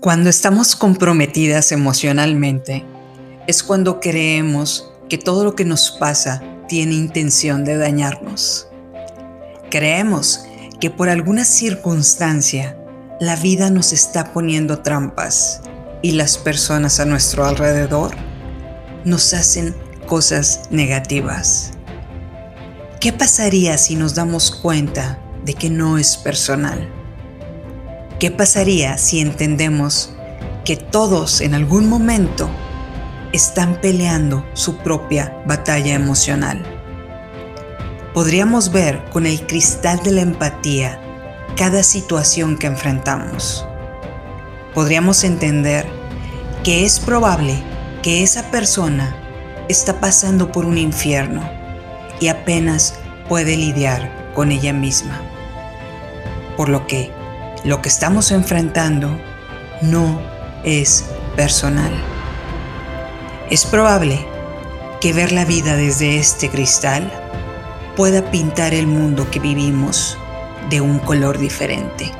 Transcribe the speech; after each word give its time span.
Cuando 0.00 0.28
estamos 0.28 0.76
comprometidas 0.76 1.72
emocionalmente, 1.72 2.84
es 3.46 3.62
cuando 3.62 4.00
creemos 4.00 4.92
que 5.08 5.16
todo 5.16 5.44
lo 5.44 5.54
que 5.54 5.64
nos 5.64 5.92
pasa 5.92 6.42
tiene 6.68 6.94
intención 6.94 7.64
de 7.64 7.78
dañarnos. 7.78 8.68
Creemos 9.70 10.44
que 10.80 10.90
por 10.90 11.08
alguna 11.08 11.44
circunstancia 11.44 12.76
la 13.20 13.36
vida 13.36 13.70
nos 13.70 13.92
está 13.92 14.32
poniendo 14.32 14.80
trampas 14.80 15.62
y 16.02 16.12
las 16.12 16.36
personas 16.36 17.00
a 17.00 17.06
nuestro 17.06 17.46
alrededor 17.46 18.14
nos 19.04 19.32
hacen 19.32 19.74
cosas 20.06 20.62
negativas. 20.70 21.70
¿Qué 23.00 23.12
pasaría 23.12 23.78
si 23.78 23.96
nos 23.96 24.14
damos 24.14 24.50
cuenta 24.50 25.18
de 25.44 25.54
que 25.54 25.70
no 25.70 25.96
es 25.98 26.16
personal? 26.16 27.03
¿Qué 28.18 28.30
pasaría 28.30 28.96
si 28.96 29.20
entendemos 29.20 30.14
que 30.64 30.76
todos 30.76 31.40
en 31.40 31.52
algún 31.52 31.88
momento 31.88 32.48
están 33.32 33.80
peleando 33.80 34.46
su 34.54 34.76
propia 34.78 35.36
batalla 35.46 35.94
emocional? 35.94 36.62
Podríamos 38.14 38.70
ver 38.70 39.04
con 39.12 39.26
el 39.26 39.44
cristal 39.46 40.00
de 40.04 40.12
la 40.12 40.20
empatía 40.20 41.00
cada 41.56 41.82
situación 41.82 42.56
que 42.56 42.68
enfrentamos. 42.68 43.66
Podríamos 44.74 45.24
entender 45.24 45.84
que 46.62 46.84
es 46.84 47.00
probable 47.00 47.60
que 48.02 48.22
esa 48.22 48.48
persona 48.52 49.16
está 49.68 49.98
pasando 49.98 50.52
por 50.52 50.66
un 50.66 50.78
infierno 50.78 51.42
y 52.20 52.28
apenas 52.28 52.94
puede 53.28 53.56
lidiar 53.56 54.32
con 54.34 54.52
ella 54.52 54.72
misma. 54.72 55.20
Por 56.56 56.68
lo 56.68 56.86
que 56.86 57.23
lo 57.64 57.80
que 57.80 57.88
estamos 57.88 58.30
enfrentando 58.30 59.18
no 59.80 60.20
es 60.64 61.06
personal. 61.34 61.92
Es 63.50 63.64
probable 63.64 64.24
que 65.00 65.12
ver 65.12 65.32
la 65.32 65.44
vida 65.44 65.74
desde 65.74 66.18
este 66.18 66.50
cristal 66.50 67.10
pueda 67.96 68.30
pintar 68.30 68.74
el 68.74 68.86
mundo 68.86 69.30
que 69.30 69.40
vivimos 69.40 70.18
de 70.68 70.80
un 70.80 70.98
color 70.98 71.38
diferente. 71.38 72.12